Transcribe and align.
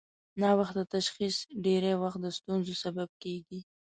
ناوخته 0.41 0.81
تشخیص 0.95 1.37
ډېری 1.63 1.93
وخت 2.01 2.19
د 2.21 2.27
ستونزو 2.37 2.73
سبب 2.83 3.09
کېږي. 3.23 3.59